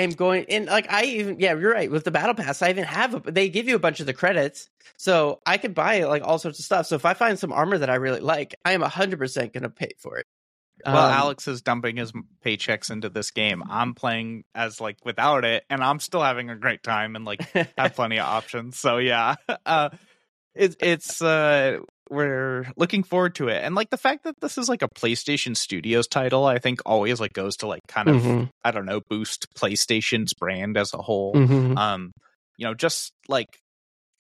[0.03, 2.85] am going and like I even yeah you're right with the battle pass I even
[2.85, 6.23] have a, they give you a bunch of the credits so I could buy like
[6.25, 6.87] all sorts of stuff.
[6.87, 9.63] So if I find some armor that I really like, I am hundred percent going
[9.63, 10.27] to pay for it.
[10.85, 12.13] Well, Um, Alex is dumping his
[12.45, 13.63] paychecks into this game.
[13.69, 17.43] I'm playing as like without it, and I'm still having a great time and like
[17.77, 18.79] have plenty of options.
[18.79, 19.91] So yeah, uh,
[20.55, 21.79] it's it's uh,
[22.11, 25.57] we're looking forward to it, and like the fact that this is like a PlayStation
[25.57, 29.01] Studios title, I think always like goes to like kind of Mhm, I don't know
[29.01, 31.35] boost PlayStation's brand as a whole.
[31.35, 31.77] mhm.
[31.77, 32.13] Um,
[32.57, 33.49] you know, just like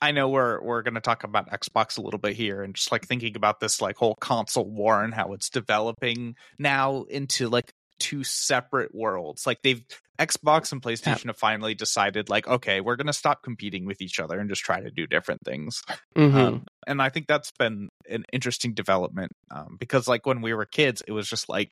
[0.00, 2.92] I know we're we're going to talk about Xbox a little bit here, and just
[2.92, 7.72] like thinking about this like whole console war and how it's developing now into like
[7.98, 9.44] two separate worlds.
[9.44, 9.82] Like they've
[10.20, 14.18] Xbox and PlayStation have finally decided like, okay, we're going to stop competing with each
[14.20, 15.82] other and just try to do different things.
[16.16, 16.34] Mhm.
[16.34, 20.64] Um, and I think that's been an interesting development um, because like when we were
[20.66, 21.70] kids, it was just like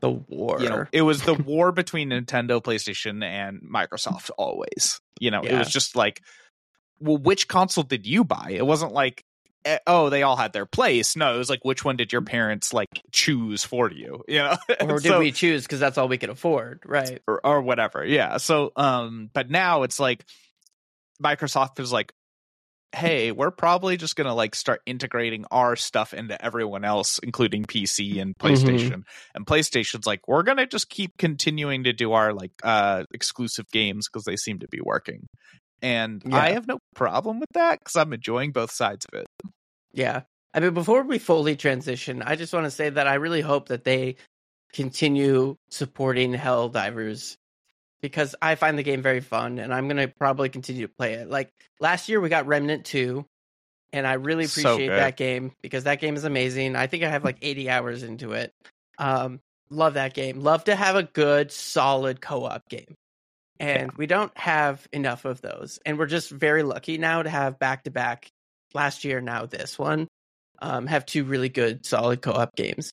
[0.00, 0.60] the war.
[0.60, 5.00] you know, it was the war between Nintendo, PlayStation, and Microsoft always.
[5.18, 6.22] You know, it was just like,
[7.00, 8.52] well, which console did you buy?
[8.56, 9.22] It wasn't like,
[9.66, 11.16] eh, oh, they all had their place.
[11.16, 14.24] No, it was like, which one did your parents like choose for you?
[14.28, 17.20] You know, or did So- we choose because that's all we could afford, right?
[17.28, 18.04] or, or whatever.
[18.04, 18.38] Yeah.
[18.38, 20.24] So, um, but now it's like
[21.22, 22.12] Microsoft is like,
[22.92, 28.20] hey, we're probably just gonna like start integrating our stuff into everyone else, including PC
[28.20, 29.04] and PlayStation.
[29.34, 34.08] And PlayStation's like, we're gonna just keep continuing to do our like uh exclusive games
[34.08, 35.26] because they seem to be working.
[35.82, 36.36] And Yeah.
[36.36, 39.26] I have no problem with that because I'm enjoying both sides of it.
[39.92, 40.22] Yeah.
[40.52, 43.68] I mean, before we fully transition, I just want to say that I really hope
[43.68, 44.16] that they
[44.72, 47.36] continue supporting Helldivers
[48.02, 51.14] because I find the game very fun and I'm going to probably continue to play
[51.14, 51.28] it.
[51.28, 53.24] Like last year, we got Remnant 2,
[53.92, 54.98] and I really appreciate good.
[54.98, 56.76] that game because that game is amazing.
[56.76, 58.52] I think I have like 80 hours into it.
[58.98, 60.40] Um, love that game.
[60.40, 62.94] Love to have a good, solid co op game.
[63.58, 65.78] And we don't have enough of those.
[65.84, 68.30] And we're just very lucky now to have back to back
[68.72, 70.08] last year, now this one,
[70.62, 72.90] um, have two really good, solid co op games.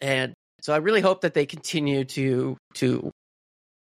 [0.00, 3.10] And so I really hope that they continue to to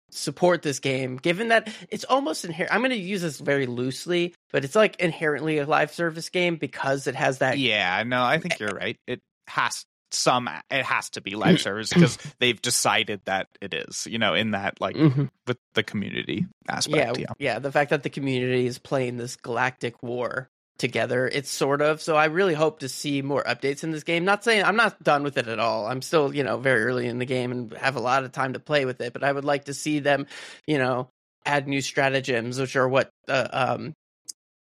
[0.09, 2.73] support this game, given that it's almost inherent.
[2.73, 6.55] I'm going to use this very loosely, but it's like inherently a live service game
[6.55, 7.57] because it has that.
[7.57, 8.97] Yeah, no, I think you're right.
[9.07, 14.07] It has some it has to be live service because they've decided that it is,
[14.09, 15.29] you know, in that like Mhm.
[15.45, 17.17] with the community yeah, aspect.
[17.19, 17.25] Yeah.
[17.37, 22.01] yeah, The fact that the community is playing this galactic war together, it's sort of.
[22.01, 24.25] So I really hope to see more updates in this game.
[24.25, 25.87] Not saying I'm not done with it at all.
[25.87, 28.53] I'm still, you know, very early in the game and have a lot of time
[28.53, 29.13] to play with it.
[29.13, 30.27] But I would like to see them,
[30.65, 31.09] you know,
[31.45, 33.93] add new stratagems, which are what uh, um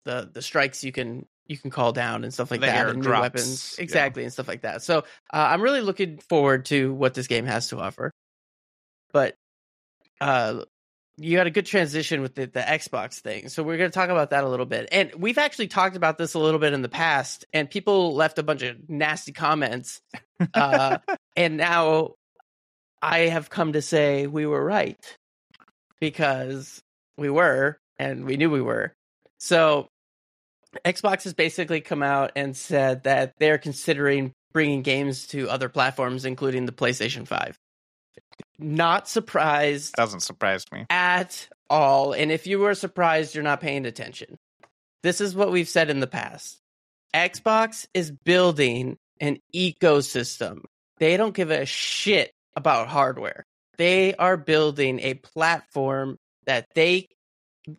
[0.05, 2.99] the the strikes you can you can call down and stuff like The that, and
[2.99, 3.83] new airdrops, weapons, yeah.
[3.83, 4.83] exactly, and stuff like that.
[4.83, 8.11] So uh, I'm really looking forward to what this game has to offer.
[9.13, 9.35] But
[10.19, 10.63] uh,
[11.17, 13.49] you had a good transition with the, the Xbox thing.
[13.49, 14.89] So we're going to talk about that a little bit.
[14.91, 18.37] And we've actually talked about this a little bit in the past, and people left
[18.37, 19.99] a bunch of nasty comments.
[20.53, 20.99] Uh,
[21.35, 22.13] and now
[23.01, 25.17] I have come to say we were right
[25.99, 26.81] because
[27.17, 28.93] we were, and we knew we were.
[29.39, 29.89] So
[30.85, 36.25] Xbox has basically come out and said that they're considering bringing games to other platforms,
[36.25, 37.57] including the PlayStation 5.
[38.59, 40.85] Not surprised Doesn't surprise me.
[40.89, 42.13] at all.
[42.13, 44.37] And if you were surprised, you're not paying attention.
[45.03, 46.59] This is what we've said in the past
[47.13, 50.61] Xbox is building an ecosystem.
[50.99, 53.45] They don't give a shit about hardware.
[53.77, 57.07] They are building a platform that they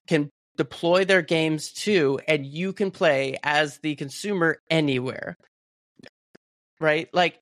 [0.06, 5.36] can deploy their games to, and you can play as the consumer anywhere.
[6.80, 7.08] Right?
[7.12, 7.40] Like,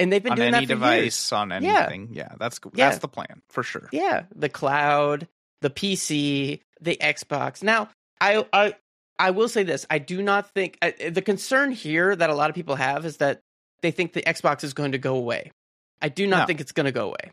[0.00, 1.32] and they've been on doing any that for device, years.
[1.32, 2.08] on anything.
[2.12, 2.94] Yeah, that's that's Yeah.
[2.96, 3.88] the plan for sure.
[3.92, 5.28] Yeah, the cloud,
[5.60, 7.62] the PC, the Xbox.
[7.62, 7.88] Now,
[8.20, 8.74] I I
[9.18, 12.50] I will say this: I do not think uh, the concern here that a lot
[12.50, 13.40] of people have is that
[13.82, 15.52] they think the Xbox is going to go away.
[16.02, 16.46] I do not No.
[16.46, 17.32] think it's going to go away.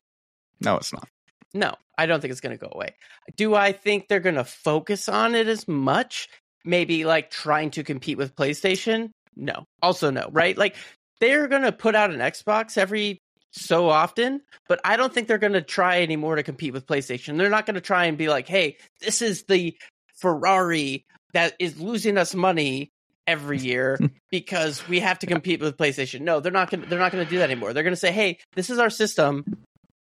[0.59, 1.07] No, it's not.
[1.53, 2.93] No, I don't think it's going to go away.
[3.37, 6.27] Do I think they're going to focus on it as much?
[6.65, 9.11] Maybe like trying to compete with PlayStation?
[9.37, 9.65] No.
[9.81, 10.57] Also, no, right?
[10.57, 10.75] Like
[11.19, 15.37] they're going to put out an Xbox every so often, but I don't think they're
[15.37, 17.37] going to try anymore to compete with PlayStation.
[17.37, 19.75] They're not going to try and be like, hey, this is the
[20.15, 22.91] Ferrari that is losing us money
[23.25, 23.99] every year
[24.31, 26.21] because we have to compete with PlayStation.
[26.21, 27.73] No, they're not going to they're not going to do that anymore.
[27.73, 29.45] They're going to say, "Hey, this is our system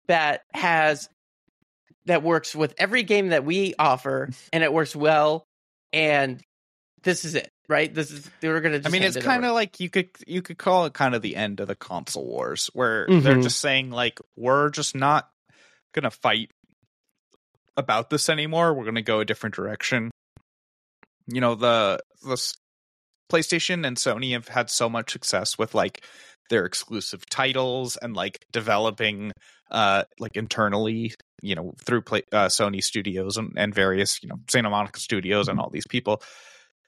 [0.08, 1.10] that has
[2.06, 5.45] that works with every game that we offer and it works well
[5.91, 6.41] and
[7.04, 7.93] this is it." Right?
[7.93, 10.41] This is they were going to I mean, it's kind of like you could you
[10.41, 13.43] could call it kind of the end of the console wars, where they're Mhm.
[13.43, 15.30] just saying like we're just not
[15.93, 16.52] gonna fight
[17.78, 18.73] about this anymore.
[18.73, 20.12] We're going to go a different direction.
[21.28, 22.54] You know, the the
[23.32, 26.04] PlayStation and Sony have had so much success with like
[26.49, 29.32] their exclusive titles and like developing
[29.71, 34.36] uh like internally, you know, through play, uh, Sony Studios and, and various, you know,
[34.49, 36.21] Santa Monica Studios and all these people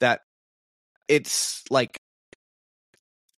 [0.02, 0.22] that
[1.08, 1.98] it's like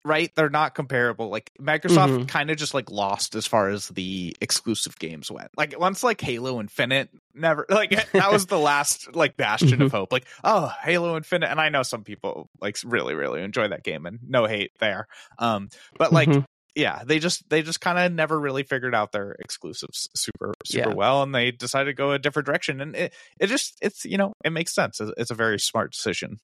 [0.05, 2.29] right they're not comparable like microsoft Mhm.
[2.29, 6.21] kind of just like lost as far as the exclusive games went like once like
[6.21, 11.17] halo infinite never like that was the last like bastion of hope like oh halo
[11.17, 14.71] infinite and i know some people like really really enjoy that game and no hate
[14.79, 15.09] there
[15.41, 16.45] um but like Mhm.
[16.77, 20.91] yeah they just they just kind of never really figured out their exclusives super super
[20.91, 20.95] Yeah.
[20.95, 24.19] well and they decided to go a different direction and it, it just it's you
[24.19, 26.39] know it makes sense it's, it's a very smart decision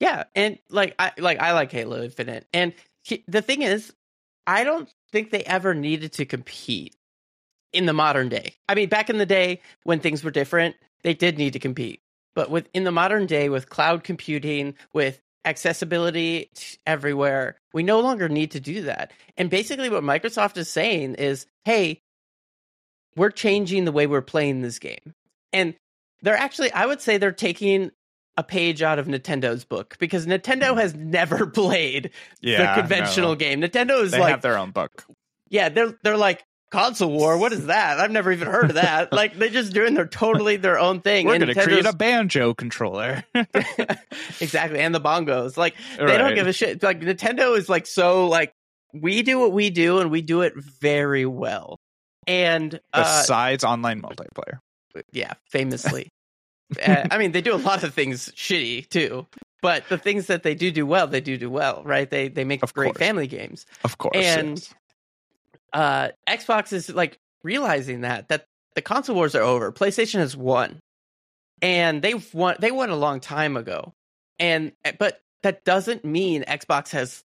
[0.00, 2.72] Yeah, and like I like I like Halo Infinite, and
[3.04, 3.92] he, the thing is,
[4.46, 6.96] I don't think they ever needed to compete
[7.72, 8.54] in the modern day.
[8.68, 12.00] I mean, back in the day when things were different, they did need to compete,
[12.34, 16.50] but with in the modern day with cloud computing, with accessibility
[16.86, 19.12] everywhere, we no longer need to do that.
[19.36, 22.00] And basically, what Microsoft is saying is, hey,
[23.16, 25.14] we're changing the way we're playing this game,
[25.52, 25.74] and
[26.22, 27.90] they're actually, I would say, they're taking
[28.36, 33.34] a page out of Nintendo's book because Nintendo has never played the conventional no.
[33.36, 33.60] game.
[33.60, 35.04] Nintendo is they like, have their own book
[35.52, 37.36] yeah, they're they're like console war.
[37.36, 38.00] What is that?
[38.00, 39.12] I've never even heard of that.
[39.12, 41.26] like they're just doing their totally their own thing.
[41.26, 43.22] we're going to create a banjo controller
[44.40, 45.58] exactly, and the bongos.
[45.58, 46.18] Like they Right.
[46.18, 46.82] don't give a shit.
[46.82, 48.54] Like Nintendo is like so like
[48.94, 51.78] we do what we do and we do it very well.
[52.26, 54.58] And uh, besides online multiplayer
[55.12, 56.08] yeah, famously.
[56.84, 59.26] Uh, I mean, they do a lot of things shitty too,
[59.62, 62.08] but the things that they do do well, they do do well, right?
[62.08, 62.98] They they make Of great course.
[62.98, 63.66] family games.
[63.84, 64.74] of course And- yes.
[65.72, 68.44] Uh, Xbox is like realizing that that
[68.74, 69.72] the console wars are over.
[69.72, 70.80] PlayStation has won,
[71.62, 72.56] and they've won.
[72.58, 73.94] They won a long time ago,
[74.38, 77.24] and but that doesn't mean Xbox has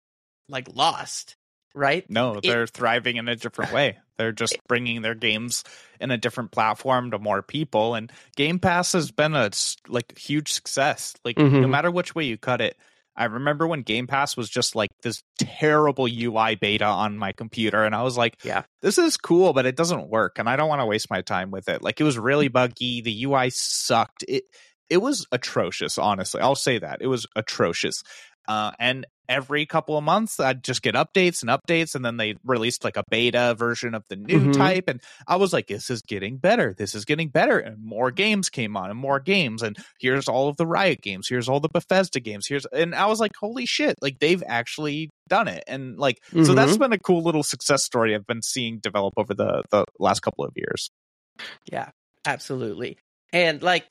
[0.47, 1.35] like lost,
[1.75, 2.09] right?
[2.09, 5.63] no they're thriving in a different way they're just bringing their games
[5.99, 9.49] in a different platform to more people and game pass has been a
[9.87, 11.69] like huge success like no Mhm.
[11.69, 12.77] matter which way you cut it
[13.15, 17.83] i remember when game pass was just like this terrible ui beta on my computer
[17.83, 18.63] and i was like Yeah.
[18.81, 21.49] this is cool but it doesn't work and i don't want to waste my time
[21.49, 24.43] with it like it was really buggy the ui sucked it
[24.89, 28.03] it was atrocious honestly i'll say that it was atrocious
[28.47, 32.35] uh, and every couple of months i'd just get updates and updates and then they
[32.43, 34.53] released like a beta version of the new Mhm.
[34.53, 36.73] type and i was like this is getting better.
[36.77, 37.59] This is getting better.
[37.59, 41.27] And more games came on and more games and here's all of the riot games
[41.29, 45.09] here's all the bethesda games here's and i was like holy shit like they've actually
[45.29, 45.63] done it.
[45.67, 49.33] And like so that's been a cool little success story i've been seeing develop over
[49.35, 50.89] the the last couple of years.
[51.71, 51.91] Yeah,
[52.25, 52.97] absolutely.
[53.31, 53.85] And like,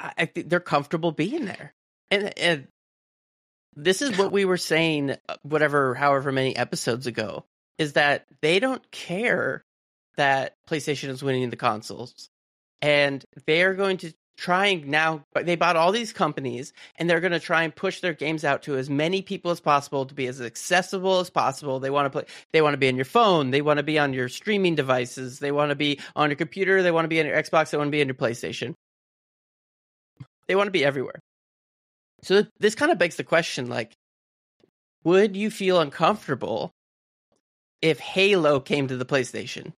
[0.00, 1.74] I, I think they're comfortable being there,
[2.10, 2.68] and and
[3.74, 7.44] this is what we were saying, uh, whatever, however many episodes ago,
[7.78, 9.64] is that they don't care
[10.16, 12.28] that PlayStation is winning the consoles,
[12.80, 15.24] and they are going to try and now.
[15.34, 18.64] They bought all these companies, and they're going to try and push their games out
[18.64, 21.80] to as many people as possible to be as accessible as possible.
[21.80, 22.24] They want to play.
[22.52, 23.50] They want to be on your phone.
[23.50, 25.38] They want to be on your streaming devices.
[25.38, 26.82] They want to be on your computer.
[26.82, 27.70] They want to be on your Xbox.
[27.70, 28.74] They want to be on your PlayStation.
[30.46, 31.20] They want to be everywhere.
[32.22, 33.92] So this kind of begs the question: like,
[35.04, 36.70] would you feel uncomfortable
[37.80, 39.72] if Halo came to the PlayStation?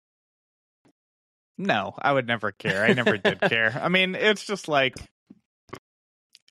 [1.57, 2.85] No, I would never care.
[2.85, 3.79] I never did care.
[3.81, 4.95] I mean, it's just like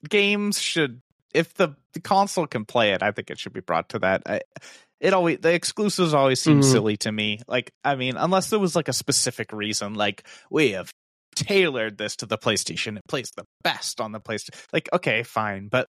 [0.07, 1.01] games should
[1.33, 4.21] if the, the console can play it, I think it should be brought to that.
[4.25, 4.41] I,
[4.99, 6.63] it always the exclusives always seem Mhm.
[6.63, 7.39] silly to me.
[7.47, 10.91] Like, I mean, unless there was like a specific reason, like we have
[11.35, 14.63] tailored this to the PlayStation, it plays the best on the PlayStation.
[14.73, 15.87] Like, okay, fine, but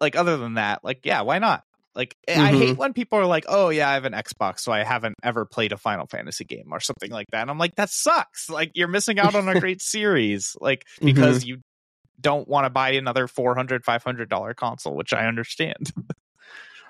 [0.00, 1.64] like other than that, like, yeah, why not?
[1.94, 2.58] Like, I Mhm.
[2.58, 5.46] hate when people are like, "Oh yeah, I have an Xbox, so I haven't ever
[5.46, 8.50] played a Final Fantasy game or something like that." And I'm like, that sucks.
[8.50, 11.60] Like, you're missing out on a great series, like because you
[12.20, 15.92] don't want to buy another 400 500 dollar console, which I understand.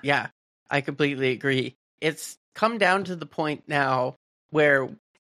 [0.02, 0.28] Yeah,
[0.70, 1.76] I completely agree.
[2.00, 4.16] It's come down to the point now
[4.50, 4.88] where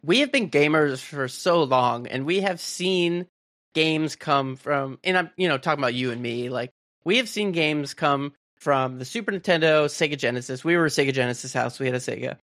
[0.04, 3.28] we have been gamers for so long and we have seen
[3.74, 6.72] games come from and I'm you know talking about you and me like
[7.04, 10.64] we have seen games come from the Super Nintendo, Sega Genesis.
[10.64, 11.80] We were a Sega Genesis house.
[11.80, 12.38] We had a Sega.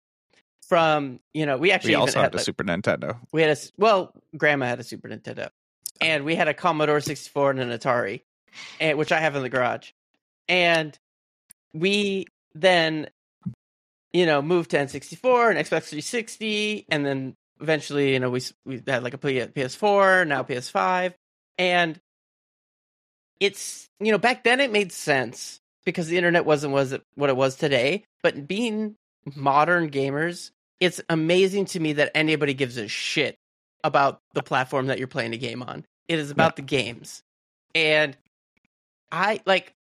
[0.68, 3.20] From you know, we actually we also had, a like- Super Nintendo.
[3.32, 5.50] we had a well, grandma had a Super Nintendo,
[6.02, 8.22] and we had a Commodore 64 and an Atari,
[8.80, 9.92] and which I have in the garage,
[10.48, 10.98] and
[11.74, 12.26] we
[12.56, 13.10] then,
[14.12, 18.82] you know, moved to N64 and Xbox 360, and then eventually, you know, we we
[18.86, 21.14] had like a play at PS4, now PS5,
[21.58, 22.00] and
[23.40, 27.30] it's you know back then it made sense because the internet wasn't was it what
[27.30, 28.06] it was today.
[28.24, 28.96] But being
[29.36, 33.38] modern gamers, it's amazing to me that anybody gives a shit
[33.84, 35.86] about the platform that you're playing a game on.
[36.08, 36.56] It is about yeah.
[36.58, 37.24] the games,
[37.74, 38.18] and
[39.12, 39.75] I like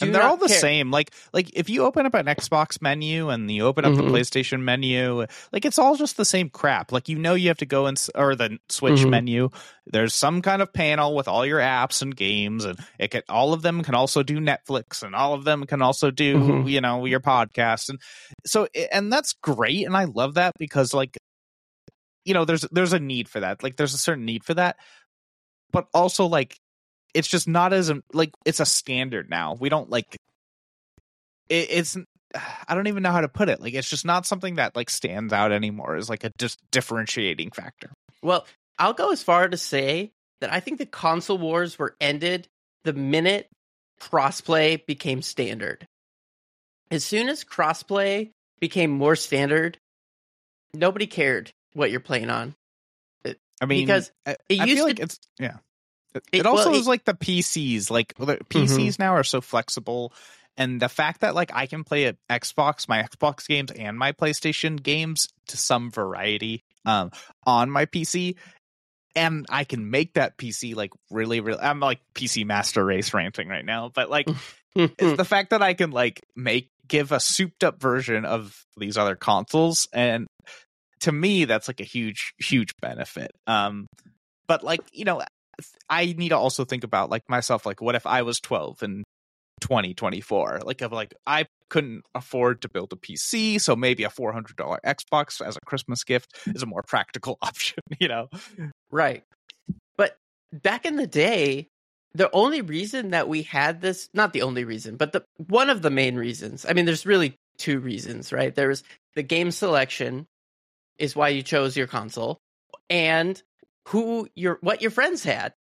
[0.00, 0.58] and they're all the care.
[0.58, 0.90] same.
[0.90, 4.06] Like like if you open up an Xbox menu and you open up mm-hmm.
[4.06, 6.92] the PlayStation menu, like it's all just the same crap.
[6.92, 9.10] Like you know you have to go and or the Switch mm-hmm.
[9.10, 9.50] menu.
[9.86, 13.52] There's some kind of panel with all your apps and games, and it can all
[13.52, 16.68] of them can also do Netflix, and all of them can also do mm-hmm.
[16.68, 18.00] you know your podcast, and
[18.44, 21.16] so and that's great, and I love that because like
[22.24, 23.62] you know there's there's a need for that.
[23.62, 24.76] Like there's a certain need for that,
[25.72, 26.58] but also like
[27.14, 29.56] it's just not as um, like it's a standard now.
[29.58, 30.16] We don't like
[31.48, 31.96] it, it's
[32.68, 33.60] I don't even know how to put it.
[33.60, 37.52] Like it's just not something that like stands out anymore as like a just differentiating
[37.52, 37.92] factor.
[38.22, 38.46] Well,
[38.78, 42.48] I'll go as far to say that I think the console wars were ended
[42.82, 43.48] the minute
[44.00, 45.86] crossplay became standard.
[46.90, 49.78] As soon as crossplay became more standard,
[50.74, 52.54] nobody cared what you're playing on.
[53.60, 55.58] I mean, because it I used like to, it's yeah.
[56.14, 57.90] It, it also well, it, is like the PCs.
[57.90, 59.02] Like the PCs mm-hmm.
[59.02, 60.12] now are so flexible,
[60.56, 64.12] and the fact that like I can play at Xbox, my Xbox games, and my
[64.12, 67.10] PlayStation games to some variety um,
[67.44, 68.36] on my PC,
[69.16, 71.60] and I can make that PC like really, really.
[71.60, 74.28] I'm like PC master race ranting right now, but like
[74.76, 78.96] it's the fact that I can like make give a souped up version of these
[78.96, 80.26] other consoles, and
[81.00, 83.32] to me that's like a huge, huge benefit.
[83.46, 83.86] Um,
[84.46, 85.22] but like you know
[85.88, 89.04] I need to also think about like myself, like what if I was 12 in
[89.60, 90.60] 2024?
[90.64, 95.44] Like, of like I couldn't afford to build a PC, so maybe a $400 Xbox
[95.44, 98.28] as a Christmas gift is a more practical option, you know?
[98.90, 99.24] Right.
[99.96, 100.16] But
[100.52, 101.68] back in the day,
[102.14, 105.82] the only reason that we had this, not the only reason, but the one of
[105.82, 106.64] the main reasons.
[106.68, 108.54] I mean, there's really two reasons, right?
[108.54, 108.84] There was
[109.14, 110.26] the game selection
[110.96, 112.38] is why you chose your console,
[112.88, 113.42] and
[113.88, 115.54] who your what your friends had.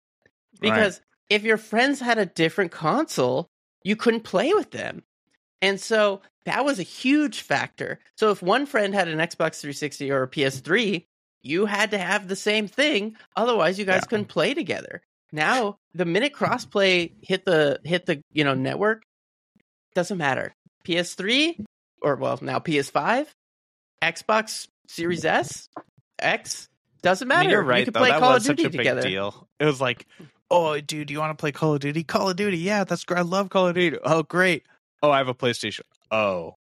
[0.61, 1.37] Because right.
[1.37, 3.49] if your friends had a different console,
[3.85, 5.03] you couldn't play with them.
[5.61, 8.01] And so that was a huge factor.
[8.17, 11.07] So if one friend had an Xbox 360 or a PS3,
[11.43, 14.09] you had to have the same thing, otherwise you guys yeah.
[14.09, 15.03] couldn't play together.
[15.33, 19.03] Now, the minute crossplay hit the hit the, you know, network,
[19.95, 20.55] doesn't matter.
[20.85, 21.65] PS3
[22.03, 23.27] or well, now PS5,
[24.03, 25.69] Xbox Series S,
[26.19, 26.69] X,
[27.03, 27.41] doesn't matter.
[27.41, 27.79] I mean, you're right.
[27.81, 28.01] You can though.
[28.01, 29.03] play that Call was of Duty such a together.
[29.03, 29.49] deal.
[29.61, 30.07] It was like,
[30.51, 32.05] oh, dude, you want to play Call of Duty?
[32.05, 33.19] Call of Duty, yeah, that's great.
[33.19, 33.99] I love Call of Duty.
[34.05, 34.65] Oh, great.
[35.03, 35.81] Oh, I have a PlayStation.
[36.11, 36.57] Oh,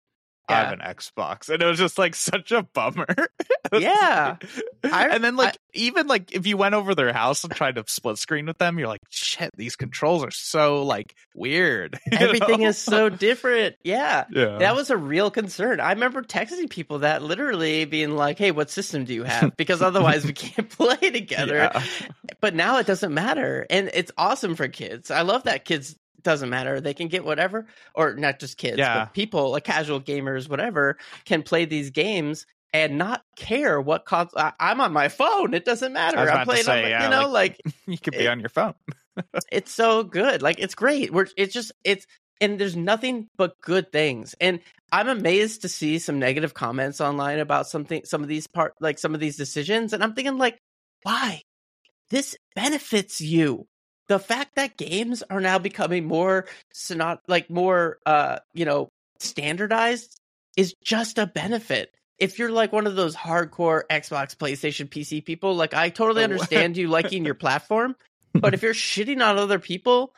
[0.49, 0.55] yeah.
[0.55, 3.07] I have an Xbox, and it was just like such a bummer.
[3.73, 4.37] yeah,
[4.83, 7.75] I, and then like I, even like if you went over their house and tried
[7.75, 11.99] to split screen with them, you're like, shit, these controls are so like weird.
[12.11, 12.69] Everything know?
[12.69, 13.75] is so different.
[13.83, 15.79] Yeah, yeah, that was a real concern.
[15.79, 19.81] I remember texting people that literally being like, "Hey, what system do you have?" Because
[19.81, 21.71] otherwise we can't play together.
[21.73, 21.83] Yeah.
[22.41, 25.11] But now it doesn't matter, and it's awesome for kids.
[25.11, 26.81] I love that kids doesn't matter.
[26.81, 29.05] They can get whatever, or not just kids, yeah.
[29.05, 34.39] but people, like casual gamers, whatever, can play these games and not care what console.
[34.39, 35.53] I, am on my phone.
[35.53, 36.17] It doesn't matter.
[36.17, 38.39] I'm playing say, on, my, yeah, you know, like, like you could be it, on
[38.39, 38.75] your phone.
[39.51, 40.41] it's so good.
[40.41, 41.11] Like it's great.
[41.11, 42.05] We're it's just it's
[42.41, 44.35] and there's nothing but good things.
[44.39, 44.59] And
[44.91, 48.97] I'm amazed to see some negative comments online about something, some of these part, like
[48.97, 49.93] some of these decisions.
[49.93, 50.57] And I'm thinking, like,
[51.03, 51.41] why?
[52.09, 53.67] This benefits you
[54.09, 58.89] the fact that games are now becoming more synod like more uh you know
[59.19, 60.19] standardized
[60.57, 61.91] is just a benefit.
[62.17, 66.25] If you're like one of those hardcore xbox playstation pc people like i totally oh,
[66.25, 67.95] understand you liking your platform
[68.33, 70.13] but if you're shitting on other people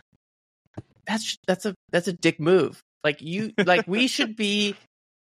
[1.06, 2.84] that's that's a that's a dick move.
[3.04, 4.76] Like you like we should be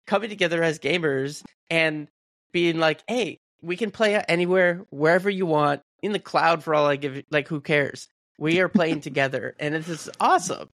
[0.07, 2.07] coming together as gamers and
[2.51, 6.85] being like hey we can play anywhere wherever you want in the cloud for all
[6.85, 8.07] i give like who cares
[8.37, 10.69] we are playing together, and it is awesome.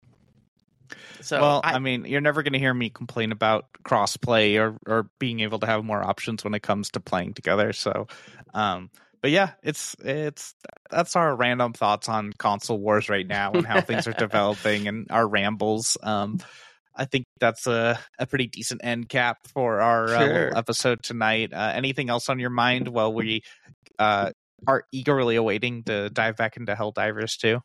[1.21, 4.79] So, well, I, I mean, you're never going to hear me complain about crossplay or
[4.87, 7.73] or being able to have more options when it comes to playing together.
[7.73, 8.07] So,
[8.55, 8.91] um,
[9.21, 10.55] but yeah, it's it's
[10.91, 15.07] that's our random thoughts on console wars right now and how things are developing and
[15.11, 15.97] our rambles.
[16.03, 16.39] Um,
[16.95, 20.55] I think that's a, a pretty decent end cap for our uh, sure.
[20.55, 21.53] uh, episode tonight.
[21.53, 23.43] Uh, anything else on your mind while we
[23.99, 24.33] uh,
[24.67, 27.61] are eagerly awaiting to dive back into Helldivers 2?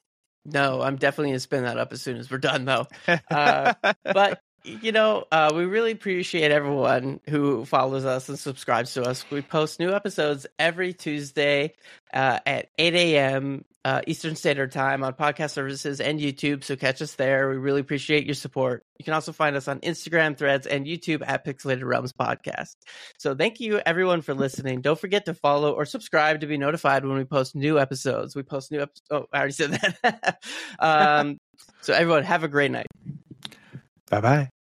[0.45, 2.87] No, I'm definitely gonna spin that up as soon as we're done, though.
[3.31, 3.73] Uh,
[4.03, 9.23] but you know, uh, we really appreciate everyone who follows us and subscribes to us.
[9.29, 11.73] We post new episodes every Tuesday
[12.13, 13.65] uh, at 8 a.m.
[13.83, 16.63] Uh, Eastern Standard Time on podcast services and YouTube.
[16.63, 17.47] So catch us there.
[17.49, 18.83] We really appreciate your support.
[18.97, 22.75] You can also find us on Instagram, Threads, and YouTube at Pixelated Realms Podcast.
[23.19, 24.81] So thank you everyone for listening.
[24.81, 28.35] Don't forget to follow or subscribe to be notified when we post new episodes.
[28.35, 29.03] We post new episodes.
[29.11, 30.43] Oh, I already said that.
[30.79, 31.37] um,
[31.81, 32.87] so everyone, have a great night.
[34.09, 34.54] Bye bye.